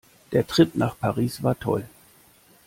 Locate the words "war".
1.43-1.59